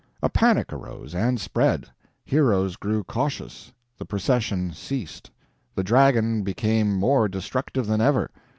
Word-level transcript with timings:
A 0.23 0.29
panic 0.29 0.73
arose 0.73 1.13
and 1.13 1.39
spread. 1.39 1.85
Heroes 2.25 2.75
grew 2.75 3.03
cautious. 3.03 3.71
The 3.99 4.05
procession 4.05 4.73
ceased. 4.73 5.29
The 5.75 5.83
dragon 5.83 6.41
became 6.41 6.95
more 6.95 7.27
destructive 7.29 7.85
than 7.85 8.01
ever. 8.01 8.31